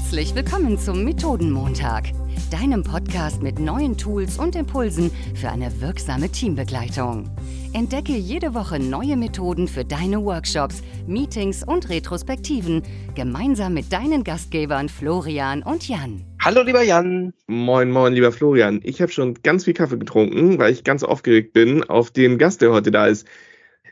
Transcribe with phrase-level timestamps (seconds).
[0.00, 2.06] Herzlich willkommen zum Methodenmontag,
[2.50, 7.30] deinem Podcast mit neuen Tools und Impulsen für eine wirksame Teambegleitung.
[7.74, 12.82] Entdecke jede Woche neue Methoden für deine Workshops, Meetings und Retrospektiven
[13.14, 16.24] gemeinsam mit deinen Gastgebern Florian und Jan.
[16.42, 17.32] Hallo lieber Jan.
[17.46, 18.80] Moin, moin, lieber Florian.
[18.82, 22.62] Ich habe schon ganz viel Kaffee getrunken, weil ich ganz aufgeregt bin auf den Gast,
[22.62, 23.28] der heute da ist.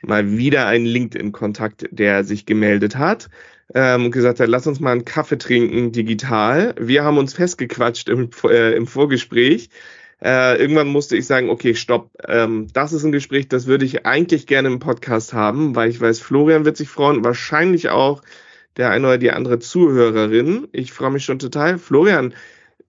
[0.02, 3.28] Mal wieder ein LinkedIn-Kontakt, der sich gemeldet hat
[3.74, 6.74] ähm, und gesagt hat, lass uns mal einen Kaffee trinken digital.
[6.78, 9.70] Wir haben uns festgequatscht im, äh, im Vorgespräch.
[10.20, 14.04] Äh, irgendwann musste ich sagen, okay, stopp, ähm, das ist ein Gespräch, das würde ich
[14.04, 18.22] eigentlich gerne im Podcast haben, weil ich weiß, Florian wird sich freuen, wahrscheinlich auch
[18.76, 20.66] der eine oder die andere Zuhörerin.
[20.72, 21.78] Ich freue mich schon total.
[21.78, 22.34] Florian,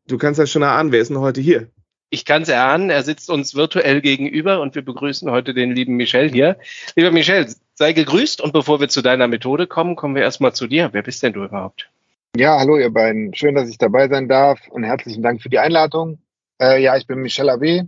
[0.08, 1.70] du kannst das schon erahnen, wer ist denn heute hier?
[2.10, 5.96] Ich kann es erahnen, er sitzt uns virtuell gegenüber und wir begrüßen heute den lieben
[5.96, 6.58] Michel hier.
[6.96, 7.48] Lieber Michel,
[7.80, 10.90] sei gegrüßt und bevor wir zu deiner Methode kommen, kommen wir erstmal zu dir.
[10.92, 11.90] Wer bist denn du überhaupt?
[12.36, 13.34] Ja, hallo ihr beiden.
[13.34, 16.20] Schön, dass ich dabei sein darf und herzlichen Dank für die Einladung.
[16.62, 17.88] Äh, ja, ich bin Michel Abe,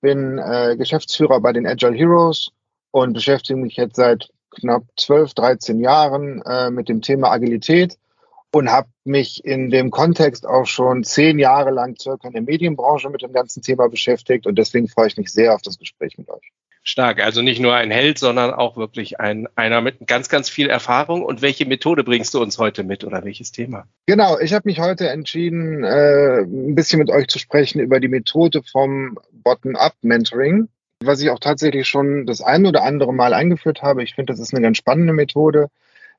[0.00, 2.52] bin äh, Geschäftsführer bei den Agile Heroes
[2.92, 7.98] und beschäftige mich jetzt seit knapp 12, 13 Jahren äh, mit dem Thema Agilität
[8.52, 13.10] und habe mich in dem Kontext auch schon zehn Jahre lang circa in der Medienbranche
[13.10, 16.28] mit dem ganzen Thema beschäftigt und deswegen freue ich mich sehr auf das Gespräch mit
[16.30, 16.52] euch.
[16.84, 20.68] Stark, also nicht nur ein Held, sondern auch wirklich ein, einer mit ganz, ganz viel
[20.68, 21.22] Erfahrung.
[21.22, 23.86] Und welche Methode bringst du uns heute mit oder welches Thema?
[24.06, 28.08] Genau, ich habe mich heute entschieden, äh, ein bisschen mit euch zu sprechen über die
[28.08, 30.68] Methode vom Bottom-up-Mentoring,
[31.04, 34.02] was ich auch tatsächlich schon das ein oder andere Mal eingeführt habe.
[34.02, 35.68] Ich finde, das ist eine ganz spannende Methode.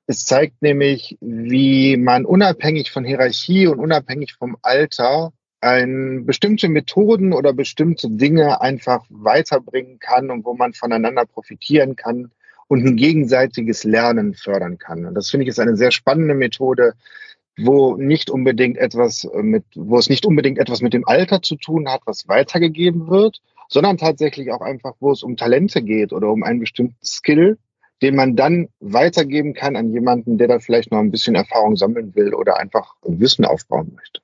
[0.08, 7.34] Es zeigt nämlich, wie man unabhängig von Hierarchie und unabhängig vom Alter ein, bestimmte Methoden
[7.34, 12.32] oder bestimmte Dinge einfach weiterbringen kann und wo man voneinander profitieren kann
[12.68, 15.06] und ein gegenseitiges Lernen fördern kann.
[15.06, 16.94] Und das finde ich ist eine sehr spannende Methode,
[17.58, 21.88] wo nicht unbedingt etwas mit, wo es nicht unbedingt etwas mit dem Alter zu tun
[21.88, 26.44] hat, was weitergegeben wird, sondern tatsächlich auch einfach, wo es um Talente geht oder um
[26.44, 27.58] einen bestimmten Skill,
[28.02, 32.14] den man dann weitergeben kann an jemanden, der da vielleicht noch ein bisschen Erfahrung sammeln
[32.16, 34.23] will oder einfach Wissen aufbauen möchte.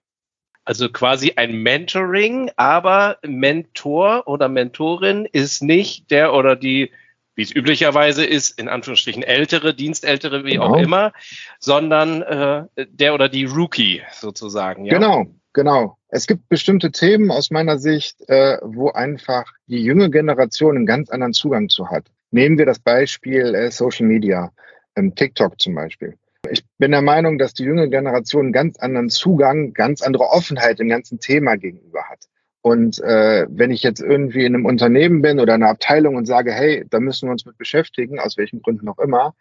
[0.69, 6.91] Also quasi ein Mentoring, aber Mentor oder Mentorin ist nicht der oder die,
[7.33, 10.65] wie es üblicherweise ist, in Anführungsstrichen ältere, Dienstältere, wie genau.
[10.65, 11.11] auch immer,
[11.57, 14.85] sondern äh, der oder die Rookie sozusagen.
[14.85, 14.93] Ja?
[14.93, 15.97] Genau, genau.
[16.09, 21.09] Es gibt bestimmte Themen aus meiner Sicht, äh, wo einfach die junge Generation einen ganz
[21.09, 22.05] anderen Zugang zu hat.
[22.29, 24.51] Nehmen wir das Beispiel äh, Social Media,
[24.95, 26.15] ähm, TikTok zum Beispiel.
[26.49, 30.79] Ich bin der Meinung, dass die junge Generation einen ganz anderen Zugang, ganz andere Offenheit
[30.79, 32.25] dem ganzen Thema gegenüber hat.
[32.61, 36.51] Und äh, wenn ich jetzt irgendwie in einem Unternehmen bin oder einer Abteilung und sage,
[36.51, 39.33] hey, da müssen wir uns mit beschäftigen, aus welchen Gründen auch immer,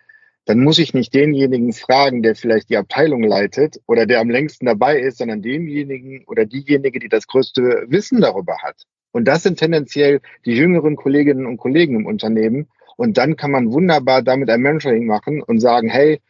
[0.45, 4.67] dann muss ich nicht denjenigen fragen, der vielleicht die Abteilung leitet oder der am längsten
[4.67, 8.85] dabei ist, sondern denjenigen oder diejenige, die das größte Wissen darüber hat.
[9.13, 12.69] Und das sind tendenziell die jüngeren Kolleginnen und Kollegen im Unternehmen.
[12.97, 16.21] Und dann kann man wunderbar damit ein Mentoring machen und sagen, hey,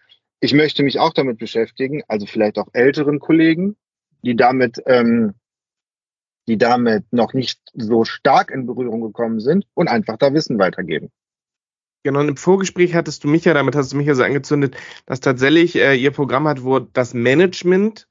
[0.41, 3.77] ich möchte mich auch damit beschäftigen, also vielleicht auch älteren Kollegen,
[4.23, 5.35] die damit, ähm,
[6.47, 11.11] die damit noch nicht so stark in Berührung gekommen sind und einfach da Wissen weitergeben.
[12.05, 14.77] Genau, und im Vorgespräch hattest du mich ja, damit hast du mich ja so angezündet,
[15.07, 18.09] dass tatsächlich äh, ihr Programm hat, wo das Management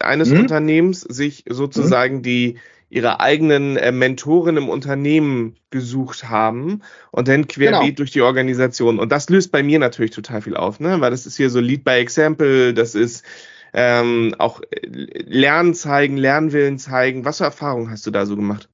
[0.00, 0.40] eines mhm.
[0.40, 2.22] Unternehmens sich sozusagen mhm.
[2.22, 2.58] die
[2.90, 7.94] ihre eigenen äh, Mentoren im Unternehmen gesucht haben und dann querbeet genau.
[7.94, 8.98] durch die Organisation.
[8.98, 11.00] Und das löst bei mir natürlich total viel auf, ne?
[11.00, 13.24] weil das ist hier so Lead by Example, das ist
[13.72, 17.24] ähm, auch äh, Lernen zeigen, Lernwillen zeigen.
[17.24, 18.68] Was für Erfahrungen hast du da so gemacht?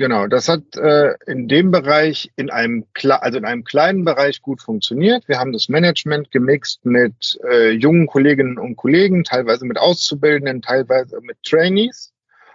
[0.00, 4.62] Genau, das hat äh, in dem Bereich, in einem, also in einem kleinen Bereich gut
[4.62, 5.28] funktioniert.
[5.28, 11.20] Wir haben das Management gemixt mit äh, jungen Kolleginnen und Kollegen, teilweise mit Auszubildenden, teilweise
[11.20, 12.14] mit Trainees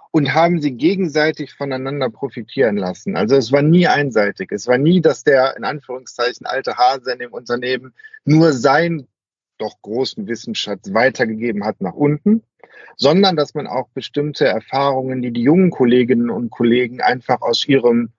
[0.09, 3.15] und haben sie gegenseitig voneinander profitieren lassen.
[3.15, 4.51] Also es war nie einseitig.
[4.51, 9.05] Es war nie, dass der in Anführungszeichen alte Hase in dem Unternehmen nur sein
[9.59, 12.41] doch großen Wissensschatz weitergegeben hat nach unten,
[12.97, 18.09] sondern dass man auch bestimmte Erfahrungen, die die jungen Kolleginnen und Kollegen einfach aus ihrem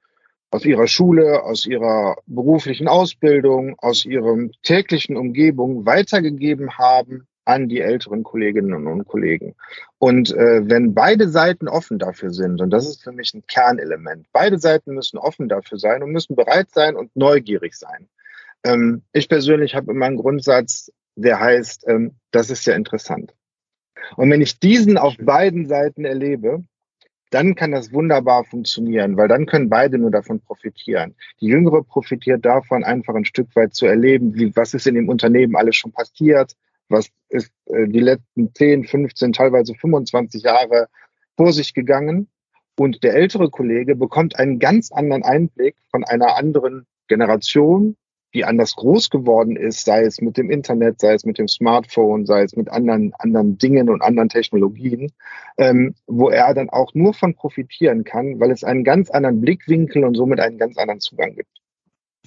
[0.51, 7.81] aus ihrer Schule, aus ihrer beruflichen Ausbildung, aus ihrem täglichen Umgebung weitergegeben haben an die
[7.81, 9.55] älteren Kolleginnen und Kollegen.
[9.99, 14.27] Und äh, wenn beide Seiten offen dafür sind, und das ist für mich ein Kernelement,
[14.33, 18.09] beide Seiten müssen offen dafür sein und müssen bereit sein und neugierig sein.
[18.65, 23.33] Ähm, ich persönlich habe immer einen Grundsatz, der heißt, ähm, das ist ja interessant.
[24.17, 26.65] Und wenn ich diesen auf beiden Seiten erlebe,
[27.31, 31.15] dann kann das wunderbar funktionieren, weil dann können beide nur davon profitieren.
[31.41, 35.09] Die Jüngere profitiert davon, einfach ein Stück weit zu erleben, wie, was ist in dem
[35.09, 36.53] Unternehmen alles schon passiert,
[36.89, 40.89] Was ist äh, die letzten 10, 15, teilweise 25 Jahre
[41.37, 42.29] vor sich gegangen?
[42.79, 47.97] Und der ältere Kollege bekommt einen ganz anderen Einblick von einer anderen Generation,
[48.37, 52.27] die anders groß geworden ist, sei es mit dem Internet, sei es mit dem Smartphone,
[52.27, 55.11] sei es mit anderen, anderen Dingen und anderen Technologien,
[55.57, 60.05] ähm, wo er dann auch nur von profitieren kann, weil es einen ganz anderen Blickwinkel
[60.05, 61.49] und somit einen ganz anderen Zugang gibt.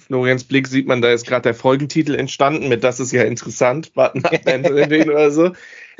[0.00, 3.92] Florians Blick sieht man, da ist gerade der Folgentitel entstanden mit Das ist ja interessant,
[3.94, 4.22] warten
[5.08, 5.52] oder so.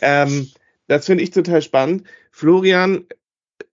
[0.03, 0.49] Ähm,
[0.89, 2.05] das finde ich total spannend.
[2.33, 3.07] Florian,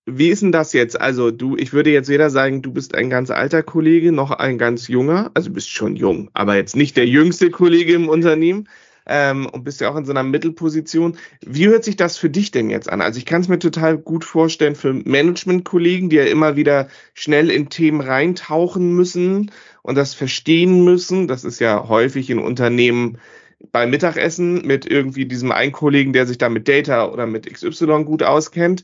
[0.10, 1.00] wie ist denn das jetzt?
[1.00, 4.58] Also du, ich würde jetzt weder sagen, du bist ein ganz alter Kollege, noch ein
[4.58, 5.32] ganz junger.
[5.34, 8.70] Also du bist schon jung, aber jetzt nicht der jüngste Kollege im Unternehmen.
[9.10, 11.18] Ähm, und bist ja auch in so einer Mittelposition.
[11.46, 13.02] Wie hört sich das für dich denn jetzt an?
[13.02, 17.50] Also ich kann es mir total gut vorstellen für Management-Kollegen, die ja immer wieder schnell
[17.50, 19.52] in Themen reintauchen müssen
[19.82, 21.30] und das verstehen müssen.
[21.30, 23.18] Das ist ja häufig in Unternehmen
[23.72, 28.04] beim Mittagessen mit irgendwie diesem einen Kollegen, der sich da mit Data oder mit XY
[28.04, 28.84] gut auskennt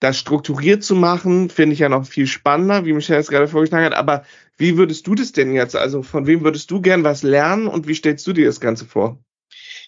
[0.00, 3.84] das strukturiert zu machen, finde ich ja noch viel spannender, wie Michelle es gerade vorgeschlagen
[3.84, 3.94] hat.
[3.94, 4.24] Aber
[4.56, 5.76] wie würdest du das denn jetzt?
[5.76, 8.86] Also von wem würdest du gern was lernen und wie stellst du dir das Ganze
[8.86, 9.22] vor?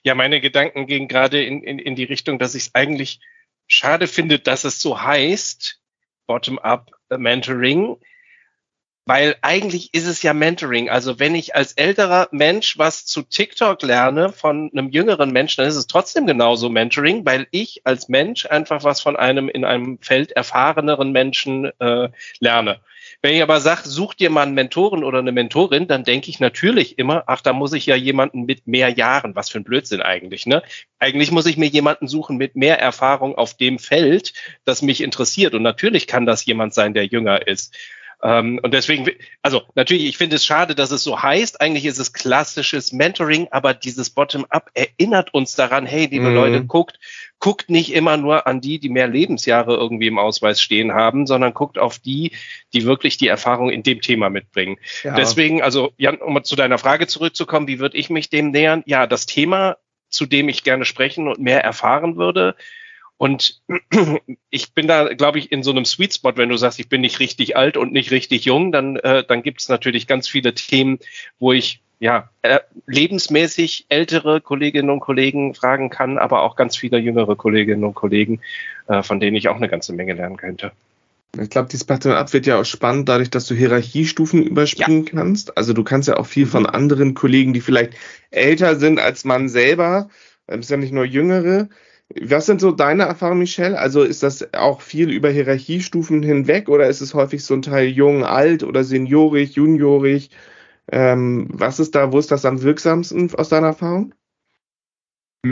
[0.04, 3.20] Ja, meine Gedanken gehen gerade in, in, in die Richtung, dass ich es eigentlich
[3.66, 5.80] schade finde, dass es so heißt,
[6.26, 7.96] Bottom-up Mentoring,
[9.04, 10.88] weil eigentlich ist es ja Mentoring.
[10.88, 15.68] Also wenn ich als älterer Mensch was zu TikTok lerne von einem jüngeren Menschen, dann
[15.68, 19.98] ist es trotzdem genauso Mentoring, weil ich als Mensch einfach was von einem in einem
[20.00, 22.80] Feld erfahreneren Menschen äh, lerne.
[23.20, 26.40] Wenn ich aber sage, such dir mal einen Mentoren oder eine Mentorin, dann denke ich
[26.40, 29.36] natürlich immer, ach, da muss ich ja jemanden mit mehr Jahren.
[29.36, 30.62] Was für ein Blödsinn eigentlich, ne?
[30.98, 34.32] Eigentlich muss ich mir jemanden suchen mit mehr Erfahrung auf dem Feld,
[34.64, 35.54] das mich interessiert.
[35.54, 37.76] Und natürlich kann das jemand sein, der jünger ist.
[38.22, 39.10] Ähm, und deswegen,
[39.42, 41.60] also natürlich, ich finde es schade, dass es so heißt.
[41.60, 46.34] Eigentlich ist es klassisches Mentoring, aber dieses Bottom-up erinnert uns daran, hey, liebe mhm.
[46.34, 47.00] Leute, guckt,
[47.40, 51.52] guckt nicht immer nur an die, die mehr Lebensjahre irgendwie im Ausweis stehen haben, sondern
[51.52, 52.30] guckt auf die,
[52.72, 54.78] die wirklich die Erfahrung in dem Thema mitbringen.
[55.02, 55.16] Ja.
[55.16, 58.84] Deswegen, also Jan, um zu deiner Frage zurückzukommen, wie würde ich mich dem nähern?
[58.86, 59.76] Ja, das Thema,
[60.08, 62.54] zu dem ich gerne sprechen und mehr erfahren würde,
[63.22, 63.62] und
[64.50, 67.02] ich bin da, glaube ich, in so einem Sweet Spot, wenn du sagst, ich bin
[67.02, 70.54] nicht richtig alt und nicht richtig jung, dann, äh, dann gibt es natürlich ganz viele
[70.54, 70.98] Themen,
[71.38, 72.58] wo ich ja äh,
[72.88, 78.40] lebensmäßig ältere Kolleginnen und Kollegen fragen kann, aber auch ganz viele jüngere Kolleginnen und Kollegen,
[78.88, 80.72] äh, von denen ich auch eine ganze Menge lernen könnte.
[81.40, 85.12] Ich glaube, dieses Bottom-up wird ja auch spannend, dadurch, dass du Hierarchiestufen überspringen ja.
[85.12, 85.56] kannst.
[85.56, 87.92] Also du kannst ja auch viel von anderen Kollegen, die vielleicht
[88.32, 90.10] älter sind als man selber,
[90.48, 91.68] es ist ja nicht nur jüngere,
[92.20, 93.78] was sind so deine Erfahrungen, Michelle?
[93.78, 97.88] Also ist das auch viel über Hierarchiestufen hinweg oder ist es häufig so ein Teil
[97.88, 100.30] jung, alt oder seniorig, juniorig?
[100.90, 104.14] Ähm, was ist da, wo ist das am wirksamsten aus deiner Erfahrung?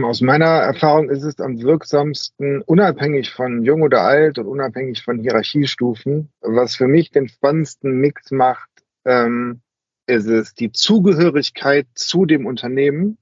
[0.03, 5.19] Aus meiner Erfahrung ist es am wirksamsten, unabhängig von jung oder alt und unabhängig von
[5.19, 6.31] Hierarchiestufen.
[6.41, 8.71] Was für mich den spannendsten Mix macht,
[9.05, 9.63] ähm,
[10.07, 13.19] ist es die Zugehörigkeit zu dem Unternehmen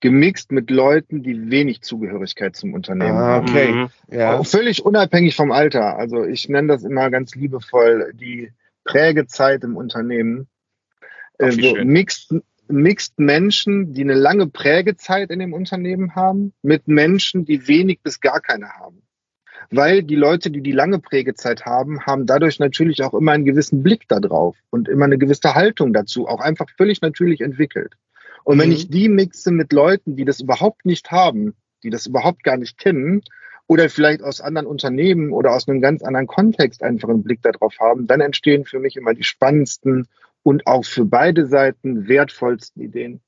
[0.00, 3.68] gemixt mit Leuten, die wenig Zugehörigkeit zum Unternehmen ah, okay.
[3.68, 3.80] haben.
[3.80, 4.16] Mhm.
[4.16, 4.38] Ja.
[4.38, 5.96] Auch völlig unabhängig vom Alter.
[5.96, 8.52] Also ich nenne das immer ganz liebevoll die
[8.84, 10.48] Prägezeit im Unternehmen.
[11.38, 12.34] Also mixed,
[12.68, 18.20] mixed Menschen, die eine lange Prägezeit in dem Unternehmen haben, mit Menschen, die wenig bis
[18.20, 19.02] gar keine haben.
[19.70, 23.82] Weil die Leute, die die lange Prägezeit haben, haben dadurch natürlich auch immer einen gewissen
[23.82, 27.94] Blick darauf und immer eine gewisse Haltung dazu, auch einfach völlig natürlich entwickelt.
[28.44, 28.74] Und wenn mhm.
[28.74, 32.78] ich die mixe mit Leuten, die das überhaupt nicht haben, die das überhaupt gar nicht
[32.78, 33.22] kennen,
[33.66, 37.78] oder vielleicht aus anderen Unternehmen oder aus einem ganz anderen Kontext einfach einen Blick darauf
[37.78, 40.08] haben, dann entstehen für mich immer die spannendsten
[40.42, 43.20] und auch für beide Seiten wertvollsten Ideen.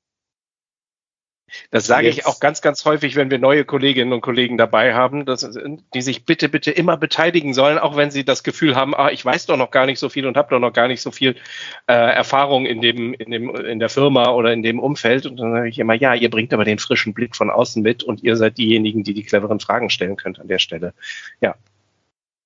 [1.71, 2.17] Das sage Jetzt.
[2.17, 5.47] ich auch ganz, ganz häufig, wenn wir neue Kolleginnen und Kollegen dabei haben, dass,
[5.93, 9.23] die sich bitte, bitte immer beteiligen sollen, auch wenn sie das Gefühl haben, ah, ich
[9.23, 11.35] weiß doch noch gar nicht so viel und habe doch noch gar nicht so viel
[11.87, 15.25] äh, Erfahrung in dem, in dem, in der Firma oder in dem Umfeld.
[15.25, 18.03] Und dann sage ich immer, ja, ihr bringt aber den frischen Blick von außen mit
[18.03, 20.93] und ihr seid diejenigen, die die cleveren Fragen stellen könnt an der Stelle.
[21.41, 21.55] Ja,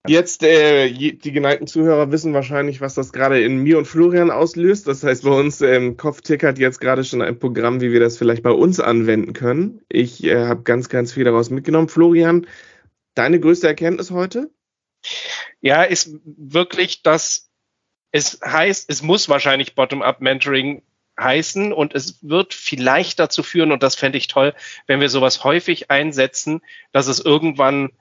[0.07, 4.87] Jetzt, äh, die geneigten Zuhörer wissen wahrscheinlich, was das gerade in mir und Florian auslöst.
[4.87, 7.99] Das heißt, bei uns im ähm, Kopf tickert jetzt gerade schon ein Programm, wie wir
[7.99, 9.81] das vielleicht bei uns anwenden können.
[9.89, 11.89] Ich äh, habe ganz, ganz viel daraus mitgenommen.
[11.89, 12.47] Florian,
[13.15, 14.49] deine größte Erkenntnis heute?
[15.61, 17.49] Ja, ist wirklich, dass
[18.11, 20.83] es heißt, es muss wahrscheinlich Bottom-up-Mentoring
[21.19, 24.53] heißen und es wird vielleicht dazu führen, und das fände ich toll,
[24.85, 26.61] wenn wir sowas häufig einsetzen,
[26.91, 27.91] dass es irgendwann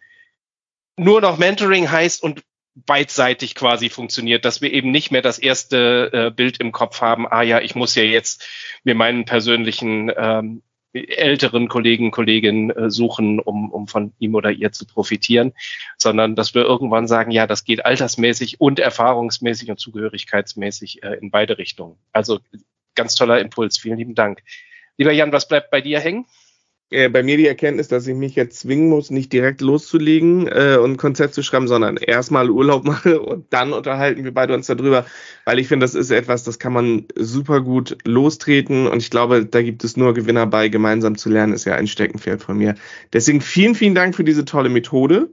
[0.96, 2.42] nur noch Mentoring heißt und
[2.74, 7.26] beidseitig quasi funktioniert, dass wir eben nicht mehr das erste äh, Bild im Kopf haben,
[7.26, 8.46] ah ja, ich muss ja jetzt
[8.84, 10.62] mir meinen persönlichen ähm,
[10.92, 15.52] älteren Kollegen, Kolleginnen äh, suchen, um, um von ihm oder ihr zu profitieren,
[15.96, 21.30] sondern dass wir irgendwann sagen, ja, das geht altersmäßig und erfahrungsmäßig und zugehörigkeitsmäßig äh, in
[21.30, 21.96] beide Richtungen.
[22.12, 22.40] Also
[22.94, 23.78] ganz toller Impuls.
[23.78, 24.42] Vielen lieben Dank.
[24.96, 26.26] Lieber Jan, was bleibt bei dir hängen?
[26.90, 30.78] Äh, bei mir die Erkenntnis, dass ich mich jetzt zwingen muss, nicht direkt loszulegen äh,
[30.80, 34.68] und ein Konzept zu schreiben, sondern erstmal Urlaub mache und dann unterhalten wir beide uns
[34.68, 35.04] darüber,
[35.44, 39.46] weil ich finde, das ist etwas, das kann man super gut lostreten und ich glaube,
[39.46, 42.76] da gibt es nur Gewinner bei, gemeinsam zu lernen, ist ja ein Steckenpferd von mir.
[43.12, 45.30] Deswegen vielen, vielen Dank für diese tolle Methode.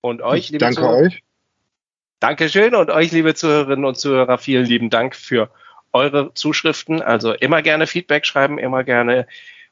[0.00, 1.22] Und euch, liebe Danke Zuhörer, euch.
[2.20, 5.50] Dankeschön und euch, liebe Zuhörerinnen und Zuhörer, vielen lieben Dank für
[5.92, 7.02] eure Zuschriften.
[7.02, 9.26] Also immer gerne Feedback schreiben, immer gerne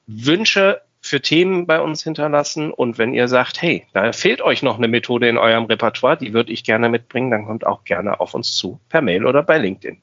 [0.07, 2.73] Wünsche für Themen bei uns hinterlassen.
[2.73, 6.33] Und wenn ihr sagt, hey, da fehlt euch noch eine Methode in eurem Repertoire, die
[6.33, 9.59] würde ich gerne mitbringen, dann kommt auch gerne auf uns zu, per Mail oder bei
[9.59, 10.01] LinkedIn.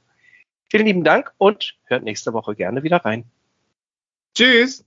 [0.70, 3.26] Vielen lieben Dank und hört nächste Woche gerne wieder rein.
[4.36, 4.86] Tschüss.